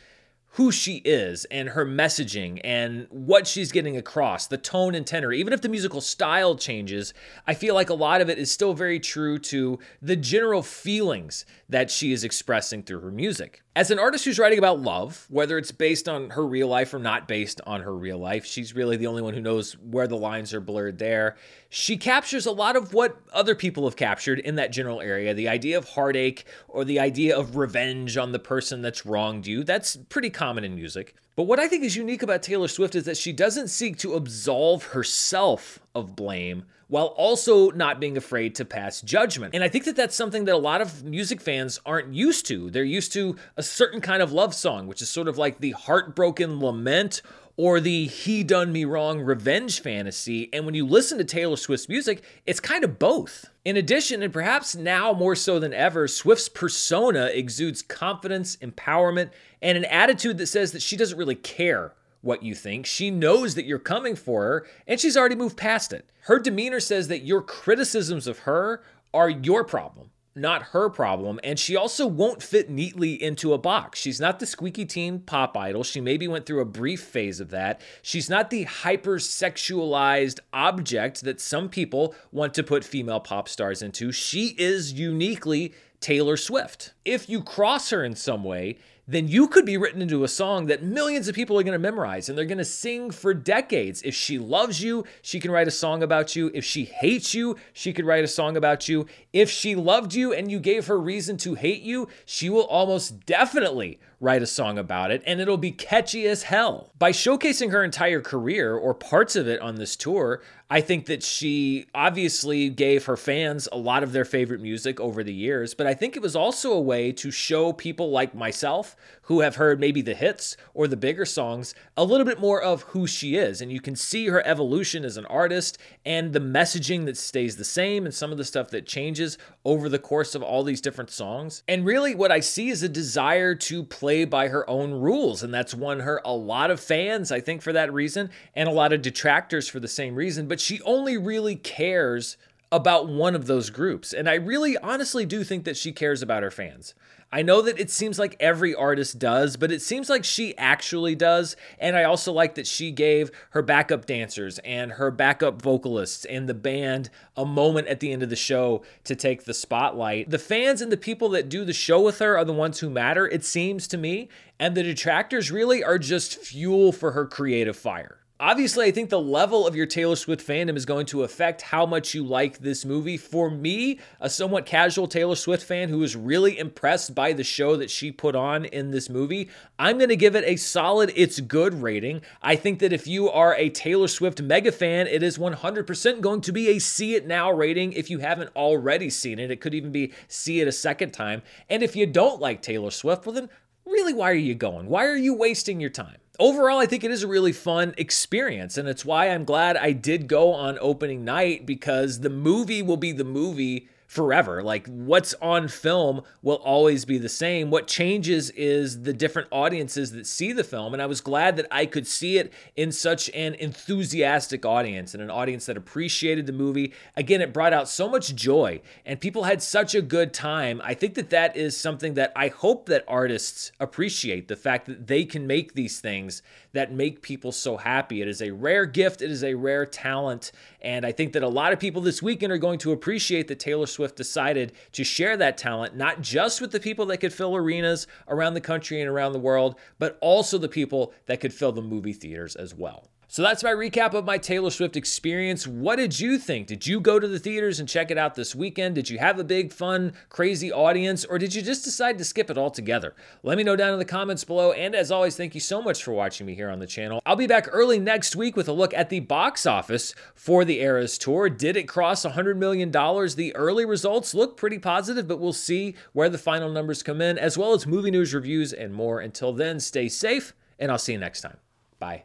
who 0.50 0.72
she 0.72 0.96
is 1.04 1.44
and 1.46 1.70
her 1.70 1.84
messaging 1.84 2.60
and 2.64 3.06
what 3.10 3.46
she's 3.46 3.70
getting 3.70 3.96
across, 3.96 4.46
the 4.46 4.56
tone 4.56 4.94
and 4.94 5.06
tenor. 5.06 5.32
Even 5.32 5.52
if 5.52 5.60
the 5.60 5.68
musical 5.68 6.00
style 6.00 6.56
changes, 6.56 7.12
I 7.46 7.52
feel 7.52 7.74
like 7.74 7.90
a 7.90 7.94
lot 7.94 8.22
of 8.22 8.30
it 8.30 8.38
is 8.38 8.50
still 8.50 8.72
very 8.72 8.98
true 8.98 9.38
to 9.40 9.78
the 10.00 10.16
general 10.16 10.62
feelings 10.62 11.44
that 11.68 11.90
she 11.90 12.12
is 12.12 12.24
expressing 12.24 12.82
through 12.82 13.00
her 13.00 13.10
music. 13.10 13.62
As 13.74 13.90
an 13.90 13.98
artist 13.98 14.24
who's 14.24 14.38
writing 14.38 14.58
about 14.58 14.80
love, 14.80 15.26
whether 15.28 15.58
it's 15.58 15.72
based 15.72 16.08
on 16.08 16.30
her 16.30 16.46
real 16.46 16.68
life 16.68 16.94
or 16.94 16.98
not 16.98 17.28
based 17.28 17.60
on 17.66 17.82
her 17.82 17.94
real 17.94 18.16
life, 18.16 18.46
she's 18.46 18.74
really 18.74 18.96
the 18.96 19.06
only 19.06 19.20
one 19.20 19.34
who 19.34 19.40
knows 19.42 19.74
where 19.74 20.08
the 20.08 20.16
lines 20.16 20.54
are 20.54 20.62
blurred 20.62 20.98
there. 20.98 21.36
She 21.68 21.98
captures 21.98 22.46
a 22.46 22.52
lot 22.52 22.76
of 22.76 22.94
what 22.94 23.20
other 23.34 23.54
people 23.54 23.84
have 23.84 23.96
captured 23.96 24.38
in 24.38 24.54
that 24.54 24.72
general 24.72 25.02
area 25.02 25.34
the 25.34 25.48
idea 25.48 25.76
of 25.76 25.90
heartache 25.90 26.46
or 26.68 26.86
the 26.86 26.98
idea 26.98 27.36
of 27.36 27.56
revenge 27.56 28.16
on 28.16 28.32
the 28.32 28.38
person 28.38 28.80
that's 28.80 29.04
wronged 29.04 29.46
you. 29.46 29.62
That's 29.62 29.96
pretty 30.08 30.30
common 30.46 30.62
in 30.62 30.76
music. 30.76 31.16
But 31.34 31.48
what 31.48 31.58
I 31.58 31.66
think 31.66 31.82
is 31.82 31.96
unique 31.96 32.22
about 32.22 32.40
Taylor 32.40 32.68
Swift 32.68 32.94
is 32.94 33.04
that 33.06 33.16
she 33.16 33.32
doesn't 33.32 33.66
seek 33.66 33.98
to 33.98 34.14
absolve 34.14 34.84
herself 34.84 35.80
of 35.92 36.14
blame 36.14 36.66
while 36.86 37.06
also 37.06 37.72
not 37.72 37.98
being 37.98 38.16
afraid 38.16 38.54
to 38.54 38.64
pass 38.64 39.00
judgment. 39.00 39.56
And 39.56 39.64
I 39.64 39.68
think 39.68 39.86
that 39.86 39.96
that's 39.96 40.14
something 40.14 40.44
that 40.44 40.54
a 40.54 40.56
lot 40.56 40.80
of 40.80 41.02
music 41.02 41.40
fans 41.40 41.80
aren't 41.84 42.14
used 42.14 42.46
to. 42.46 42.70
They're 42.70 42.84
used 42.84 43.12
to 43.14 43.34
a 43.56 43.62
certain 43.64 44.00
kind 44.00 44.22
of 44.22 44.30
love 44.30 44.54
song, 44.54 44.86
which 44.86 45.02
is 45.02 45.10
sort 45.10 45.26
of 45.26 45.36
like 45.36 45.58
the 45.58 45.72
heartbroken 45.72 46.60
lament 46.60 47.22
or 47.56 47.80
the 47.80 48.06
he 48.06 48.44
done 48.44 48.72
me 48.72 48.84
wrong 48.84 49.20
revenge 49.20 49.80
fantasy. 49.80 50.48
And 50.52 50.66
when 50.66 50.74
you 50.74 50.86
listen 50.86 51.18
to 51.18 51.24
Taylor 51.24 51.56
Swift's 51.56 51.88
music, 51.88 52.22
it's 52.44 52.60
kind 52.60 52.84
of 52.84 52.98
both. 52.98 53.46
In 53.64 53.76
addition, 53.76 54.22
and 54.22 54.32
perhaps 54.32 54.76
now 54.76 55.12
more 55.12 55.34
so 55.34 55.58
than 55.58 55.72
ever, 55.72 56.06
Swift's 56.06 56.48
persona 56.48 57.26
exudes 57.26 57.82
confidence, 57.82 58.56
empowerment, 58.56 59.30
and 59.62 59.78
an 59.78 59.86
attitude 59.86 60.38
that 60.38 60.46
says 60.46 60.72
that 60.72 60.82
she 60.82 60.96
doesn't 60.96 61.18
really 61.18 61.34
care 61.34 61.94
what 62.20 62.42
you 62.42 62.54
think. 62.54 62.86
She 62.86 63.10
knows 63.10 63.54
that 63.54 63.64
you're 63.64 63.78
coming 63.78 64.16
for 64.16 64.42
her, 64.42 64.66
and 64.86 65.00
she's 65.00 65.16
already 65.16 65.34
moved 65.34 65.56
past 65.56 65.92
it. 65.92 66.08
Her 66.22 66.38
demeanor 66.38 66.80
says 66.80 67.08
that 67.08 67.24
your 67.24 67.40
criticisms 67.40 68.26
of 68.26 68.40
her 68.40 68.82
are 69.14 69.30
your 69.30 69.64
problem 69.64 70.10
not 70.36 70.62
her 70.62 70.88
problem. 70.90 71.40
And 71.42 71.58
she 71.58 71.76
also 71.76 72.06
won't 72.06 72.42
fit 72.42 72.68
neatly 72.70 73.20
into 73.20 73.52
a 73.52 73.58
box. 73.58 73.98
She's 73.98 74.20
not 74.20 74.38
the 74.38 74.46
squeaky 74.46 74.84
teen 74.84 75.20
pop 75.20 75.56
idol. 75.56 75.82
She 75.82 76.00
maybe 76.00 76.28
went 76.28 76.46
through 76.46 76.60
a 76.60 76.66
brief 76.66 77.02
phase 77.02 77.40
of 77.40 77.50
that. 77.50 77.80
She's 78.02 78.28
not 78.28 78.50
the 78.50 78.66
hypersexualized 78.66 80.40
object 80.52 81.24
that 81.24 81.40
some 81.40 81.68
people 81.68 82.14
want 82.30 82.54
to 82.54 82.62
put 82.62 82.84
female 82.84 83.20
pop 83.20 83.48
stars 83.48 83.82
into. 83.82 84.12
She 84.12 84.54
is 84.58 84.92
uniquely 84.92 85.74
Taylor 86.00 86.36
Swift. 86.36 86.92
If 87.04 87.28
you 87.28 87.42
cross 87.42 87.90
her 87.90 88.04
in 88.04 88.14
some 88.14 88.44
way, 88.44 88.78
then 89.08 89.28
you 89.28 89.46
could 89.46 89.64
be 89.64 89.76
written 89.76 90.02
into 90.02 90.24
a 90.24 90.28
song 90.28 90.66
that 90.66 90.82
millions 90.82 91.28
of 91.28 91.34
people 91.34 91.58
are 91.58 91.62
going 91.62 91.72
to 91.72 91.78
memorize 91.78 92.28
and 92.28 92.36
they're 92.36 92.44
going 92.44 92.58
to 92.58 92.64
sing 92.64 93.10
for 93.10 93.32
decades. 93.32 94.02
If 94.02 94.14
she 94.14 94.38
loves 94.38 94.82
you, 94.82 95.04
she 95.22 95.38
can 95.38 95.52
write 95.52 95.68
a 95.68 95.72
song 95.72 96.02
about 96.02 96.34
you. 96.34 96.50
If 96.52 96.64
she 96.64 96.84
hates 96.84 97.32
you, 97.32 97.56
she 97.72 97.92
could 97.92 98.04
write 98.04 98.24
a 98.24 98.28
song 98.28 98.56
about 98.56 98.88
you. 98.88 99.06
If 99.32 99.48
she 99.48 99.76
loved 99.76 100.14
you 100.14 100.32
and 100.32 100.50
you 100.50 100.58
gave 100.58 100.88
her 100.88 100.98
reason 100.98 101.36
to 101.38 101.54
hate 101.54 101.82
you, 101.82 102.08
she 102.24 102.50
will 102.50 102.66
almost 102.66 103.24
definitely 103.26 104.00
write 104.18 104.42
a 104.42 104.46
song 104.46 104.78
about 104.78 105.10
it, 105.10 105.22
and 105.26 105.40
it'll 105.40 105.58
be 105.58 105.70
catchy 105.70 106.26
as 106.26 106.44
hell. 106.44 106.90
By 106.98 107.12
showcasing 107.12 107.70
her 107.70 107.84
entire 107.84 108.20
career 108.20 108.74
or 108.74 108.94
parts 108.94 109.36
of 109.36 109.46
it 109.46 109.60
on 109.60 109.74
this 109.76 109.94
tour, 109.94 110.42
I 110.68 110.80
think 110.80 111.06
that 111.06 111.22
she 111.22 111.86
obviously 111.94 112.68
gave 112.70 113.04
her 113.04 113.16
fans 113.16 113.68
a 113.70 113.78
lot 113.78 114.02
of 114.02 114.12
their 114.12 114.24
favorite 114.24 114.60
music 114.60 114.98
over 114.98 115.22
the 115.22 115.32
years, 115.32 115.74
but 115.74 115.86
I 115.86 115.94
think 115.94 116.16
it 116.16 116.22
was 116.22 116.34
also 116.34 116.72
a 116.72 116.80
way 116.80 117.12
to 117.12 117.30
show 117.30 117.72
people 117.72 118.10
like 118.10 118.34
myself 118.34 118.96
who 119.26 119.40
have 119.40 119.56
heard 119.56 119.80
maybe 119.80 120.00
the 120.02 120.14
hits 120.14 120.56
or 120.72 120.86
the 120.86 120.96
bigger 120.96 121.24
songs 121.24 121.74
a 121.96 122.04
little 122.04 122.24
bit 122.24 122.40
more 122.40 122.62
of 122.62 122.82
who 122.82 123.06
she 123.06 123.36
is. 123.36 123.60
And 123.60 123.72
you 123.72 123.80
can 123.80 123.96
see 123.96 124.28
her 124.28 124.44
evolution 124.46 125.04
as 125.04 125.16
an 125.16 125.26
artist 125.26 125.78
and 126.04 126.32
the 126.32 126.40
messaging 126.40 127.06
that 127.06 127.16
stays 127.16 127.56
the 127.56 127.64
same 127.64 128.04
and 128.04 128.14
some 128.14 128.30
of 128.30 128.38
the 128.38 128.44
stuff 128.44 128.70
that 128.70 128.86
changes 128.86 129.36
over 129.64 129.88
the 129.88 129.98
course 129.98 130.34
of 130.34 130.42
all 130.42 130.62
these 130.62 130.80
different 130.80 131.10
songs. 131.10 131.62
And 131.66 131.84
really, 131.84 132.14
what 132.14 132.30
I 132.30 132.40
see 132.40 132.68
is 132.68 132.82
a 132.82 132.88
desire 132.88 133.54
to 133.54 133.82
play 133.82 134.24
by 134.24 134.48
her 134.48 134.68
own 134.70 134.92
rules. 134.92 135.42
And 135.42 135.52
that's 135.52 135.74
won 135.74 136.00
her 136.00 136.20
a 136.24 136.32
lot 136.32 136.70
of 136.70 136.80
fans, 136.80 137.32
I 137.32 137.40
think, 137.40 137.62
for 137.62 137.72
that 137.72 137.92
reason, 137.92 138.30
and 138.54 138.68
a 138.68 138.72
lot 138.72 138.92
of 138.92 139.02
detractors 139.02 139.68
for 139.68 139.80
the 139.80 139.88
same 139.88 140.14
reason. 140.14 140.46
But 140.46 140.60
she 140.60 140.80
only 140.82 141.16
really 141.16 141.56
cares 141.56 142.36
about 142.72 143.08
one 143.08 143.34
of 143.34 143.46
those 143.46 143.70
groups. 143.70 144.12
And 144.12 144.28
I 144.28 144.34
really 144.34 144.76
honestly 144.78 145.24
do 145.24 145.44
think 145.44 145.64
that 145.64 145.76
she 145.76 145.92
cares 145.92 146.22
about 146.22 146.42
her 146.42 146.50
fans. 146.50 146.94
I 147.32 147.42
know 147.42 147.60
that 147.62 147.80
it 147.80 147.90
seems 147.90 148.18
like 148.18 148.36
every 148.38 148.74
artist 148.74 149.18
does, 149.18 149.56
but 149.56 149.72
it 149.72 149.82
seems 149.82 150.08
like 150.08 150.24
she 150.24 150.56
actually 150.56 151.16
does. 151.16 151.56
And 151.78 151.96
I 151.96 152.04
also 152.04 152.32
like 152.32 152.54
that 152.54 152.66
she 152.66 152.92
gave 152.92 153.30
her 153.50 153.62
backup 153.62 154.06
dancers 154.06 154.58
and 154.60 154.92
her 154.92 155.10
backup 155.10 155.60
vocalists 155.60 156.24
and 156.24 156.48
the 156.48 156.54
band 156.54 157.10
a 157.36 157.44
moment 157.44 157.88
at 157.88 158.00
the 158.00 158.12
end 158.12 158.22
of 158.22 158.30
the 158.30 158.36
show 158.36 158.82
to 159.04 159.16
take 159.16 159.44
the 159.44 159.54
spotlight. 159.54 160.30
The 160.30 160.38
fans 160.38 160.80
and 160.80 160.92
the 160.92 160.96
people 160.96 161.28
that 161.30 161.48
do 161.48 161.64
the 161.64 161.72
show 161.72 162.00
with 162.00 162.20
her 162.20 162.38
are 162.38 162.44
the 162.44 162.52
ones 162.52 162.78
who 162.78 162.88
matter, 162.88 163.26
it 163.26 163.44
seems 163.44 163.88
to 163.88 163.98
me. 163.98 164.28
And 164.58 164.76
the 164.76 164.84
detractors 164.84 165.50
really 165.50 165.82
are 165.82 165.98
just 165.98 166.38
fuel 166.38 166.92
for 166.92 167.10
her 167.10 167.26
creative 167.26 167.76
fire. 167.76 168.18
Obviously, 168.38 168.84
I 168.84 168.90
think 168.90 169.08
the 169.08 169.18
level 169.18 169.66
of 169.66 169.74
your 169.74 169.86
Taylor 169.86 170.14
Swift 170.14 170.46
fandom 170.46 170.76
is 170.76 170.84
going 170.84 171.06
to 171.06 171.22
affect 171.22 171.62
how 171.62 171.86
much 171.86 172.12
you 172.12 172.22
like 172.22 172.58
this 172.58 172.84
movie. 172.84 173.16
For 173.16 173.50
me, 173.50 173.98
a 174.20 174.28
somewhat 174.28 174.66
casual 174.66 175.08
Taylor 175.08 175.36
Swift 175.36 175.64
fan 175.64 175.88
who 175.88 176.00
was 176.00 176.14
really 176.14 176.58
impressed 176.58 177.14
by 177.14 177.32
the 177.32 177.42
show 177.42 177.76
that 177.76 177.90
she 177.90 178.12
put 178.12 178.36
on 178.36 178.66
in 178.66 178.90
this 178.90 179.08
movie, 179.08 179.48
I'm 179.78 179.96
going 179.96 180.10
to 180.10 180.16
give 180.16 180.36
it 180.36 180.44
a 180.44 180.56
solid 180.56 181.14
it's 181.16 181.40
good 181.40 181.80
rating. 181.80 182.20
I 182.42 182.56
think 182.56 182.80
that 182.80 182.92
if 182.92 183.06
you 183.06 183.30
are 183.30 183.54
a 183.54 183.70
Taylor 183.70 184.06
Swift 184.06 184.42
mega 184.42 184.70
fan, 184.70 185.06
it 185.06 185.22
is 185.22 185.38
100% 185.38 186.20
going 186.20 186.42
to 186.42 186.52
be 186.52 186.68
a 186.68 186.78
see 186.78 187.14
it 187.14 187.26
now 187.26 187.50
rating 187.50 187.94
if 187.94 188.10
you 188.10 188.18
haven't 188.18 188.54
already 188.54 189.08
seen 189.08 189.38
it. 189.38 189.50
It 189.50 189.62
could 189.62 189.72
even 189.72 189.92
be 189.92 190.12
see 190.28 190.60
it 190.60 190.68
a 190.68 190.72
second 190.72 191.12
time. 191.12 191.40
And 191.70 191.82
if 191.82 191.96
you 191.96 192.04
don't 192.04 192.38
like 192.38 192.60
Taylor 192.60 192.90
Swift, 192.90 193.24
well, 193.24 193.34
then 193.34 193.48
really, 193.86 194.12
why 194.12 194.30
are 194.30 194.34
you 194.34 194.54
going? 194.54 194.88
Why 194.88 195.06
are 195.06 195.16
you 195.16 195.32
wasting 195.32 195.80
your 195.80 195.88
time? 195.88 196.18
Overall, 196.38 196.78
I 196.78 196.86
think 196.86 197.04
it 197.04 197.10
is 197.10 197.22
a 197.22 197.28
really 197.28 197.52
fun 197.52 197.94
experience. 197.96 198.76
And 198.76 198.88
it's 198.88 199.04
why 199.04 199.30
I'm 199.30 199.44
glad 199.44 199.76
I 199.76 199.92
did 199.92 200.28
go 200.28 200.52
on 200.52 200.78
opening 200.80 201.24
night 201.24 201.66
because 201.66 202.20
the 202.20 202.30
movie 202.30 202.82
will 202.82 202.96
be 202.96 203.12
the 203.12 203.24
movie 203.24 203.88
forever. 204.06 204.62
Like 204.62 204.86
what's 204.86 205.34
on 205.42 205.68
film 205.68 206.22
will 206.42 206.56
always 206.56 207.04
be 207.04 207.18
the 207.18 207.28
same. 207.28 207.70
What 207.70 207.86
changes 207.86 208.50
is 208.50 209.02
the 209.02 209.12
different 209.12 209.48
audiences 209.50 210.12
that 210.12 210.26
see 210.26 210.52
the 210.52 210.64
film. 210.64 210.92
And 210.92 211.02
I 211.02 211.06
was 211.06 211.20
glad 211.20 211.56
that 211.56 211.66
I 211.70 211.86
could 211.86 212.06
see 212.06 212.38
it 212.38 212.52
in 212.76 212.92
such 212.92 213.28
an 213.30 213.54
enthusiastic 213.54 214.64
audience 214.64 215.12
and 215.12 215.22
an 215.22 215.30
audience 215.30 215.66
that 215.66 215.76
appreciated 215.76 216.46
the 216.46 216.52
movie. 216.52 216.92
Again, 217.16 217.40
it 217.40 217.52
brought 217.52 217.72
out 217.72 217.88
so 217.88 218.08
much 218.08 218.34
joy 218.34 218.80
and 219.04 219.20
people 219.20 219.44
had 219.44 219.60
such 219.60 219.94
a 219.94 220.02
good 220.02 220.32
time. 220.32 220.80
I 220.84 220.94
think 220.94 221.14
that 221.14 221.30
that 221.30 221.56
is 221.56 221.76
something 221.76 222.14
that 222.14 222.32
I 222.36 222.48
hope 222.48 222.86
that 222.86 223.04
artists 223.08 223.72
appreciate 223.80 224.48
the 224.48 224.56
fact 224.56 224.86
that 224.86 225.06
they 225.06 225.24
can 225.24 225.46
make 225.46 225.74
these 225.74 226.00
things 226.00 226.42
that 226.72 226.92
make 226.92 227.22
people 227.22 227.52
so 227.52 227.78
happy. 227.78 228.20
It 228.20 228.28
is 228.28 228.42
a 228.42 228.50
rare 228.50 228.86
gift, 228.86 229.22
it 229.22 229.30
is 229.30 229.42
a 229.42 229.54
rare 229.54 229.86
talent. 229.86 230.52
And 230.82 231.06
I 231.06 231.12
think 231.12 231.32
that 231.32 231.42
a 231.42 231.48
lot 231.48 231.72
of 231.72 231.80
people 231.80 232.02
this 232.02 232.22
weekend 232.22 232.52
are 232.52 232.58
going 232.58 232.78
to 232.80 232.92
appreciate 232.92 233.48
that 233.48 233.58
Taylor 233.58 233.86
Swift 233.96 234.14
decided 234.14 234.72
to 234.92 235.04
share 235.04 235.38
that 235.38 235.56
talent, 235.56 235.96
not 235.96 236.20
just 236.20 236.60
with 236.60 236.70
the 236.70 236.78
people 236.78 237.06
that 237.06 237.16
could 237.16 237.32
fill 237.32 237.56
arenas 237.56 238.06
around 238.28 238.52
the 238.52 238.60
country 238.60 239.00
and 239.00 239.08
around 239.08 239.32
the 239.32 239.38
world, 239.38 239.76
but 239.98 240.18
also 240.20 240.58
the 240.58 240.68
people 240.68 241.14
that 241.24 241.40
could 241.40 241.54
fill 241.54 241.72
the 241.72 241.80
movie 241.80 242.12
theaters 242.12 242.56
as 242.56 242.74
well. 242.74 243.08
So 243.36 243.42
that's 243.42 243.62
my 243.62 243.72
recap 243.72 244.14
of 244.14 244.24
my 244.24 244.38
Taylor 244.38 244.70
Swift 244.70 244.96
experience. 244.96 245.66
What 245.66 245.96
did 245.96 246.18
you 246.18 246.38
think? 246.38 246.66
Did 246.66 246.86
you 246.86 247.02
go 247.02 247.20
to 247.20 247.28
the 247.28 247.38
theaters 247.38 247.78
and 247.78 247.86
check 247.86 248.10
it 248.10 248.16
out 248.16 248.34
this 248.34 248.54
weekend? 248.54 248.94
Did 248.94 249.10
you 249.10 249.18
have 249.18 249.38
a 249.38 249.44
big, 249.44 249.74
fun, 249.74 250.14
crazy 250.30 250.72
audience, 250.72 251.22
or 251.22 251.38
did 251.38 251.54
you 251.54 251.60
just 251.60 251.84
decide 251.84 252.16
to 252.16 252.24
skip 252.24 252.48
it 252.48 252.56
altogether? 252.56 253.14
Let 253.42 253.58
me 253.58 253.62
know 253.62 253.76
down 253.76 253.92
in 253.92 253.98
the 253.98 254.06
comments 254.06 254.42
below. 254.42 254.72
And 254.72 254.94
as 254.94 255.10
always, 255.10 255.36
thank 255.36 255.54
you 255.54 255.60
so 255.60 255.82
much 255.82 256.02
for 256.02 256.12
watching 256.12 256.46
me 256.46 256.54
here 256.54 256.70
on 256.70 256.78
the 256.78 256.86
channel. 256.86 257.20
I'll 257.26 257.36
be 257.36 257.46
back 257.46 257.68
early 257.70 257.98
next 257.98 258.36
week 258.36 258.56
with 258.56 258.68
a 258.68 258.72
look 258.72 258.94
at 258.94 259.10
the 259.10 259.20
box 259.20 259.66
office 259.66 260.14
for 260.34 260.64
the 260.64 260.80
Eras 260.80 261.18
Tour. 261.18 261.50
Did 261.50 261.76
it 261.76 261.86
cross 261.86 262.24
$100 262.24 262.56
million? 262.56 262.90
The 262.90 263.52
early 263.54 263.84
results 263.84 264.32
look 264.32 264.56
pretty 264.56 264.78
positive, 264.78 265.28
but 265.28 265.40
we'll 265.40 265.52
see 265.52 265.94
where 266.14 266.30
the 266.30 266.38
final 266.38 266.72
numbers 266.72 267.02
come 267.02 267.20
in, 267.20 267.36
as 267.36 267.58
well 267.58 267.74
as 267.74 267.86
movie 267.86 268.10
news 268.10 268.32
reviews 268.32 268.72
and 268.72 268.94
more. 268.94 269.20
Until 269.20 269.52
then, 269.52 269.78
stay 269.78 270.08
safe, 270.08 270.54
and 270.78 270.90
I'll 270.90 270.96
see 270.96 271.12
you 271.12 271.18
next 271.18 271.42
time. 271.42 271.58
Bye. 271.98 272.24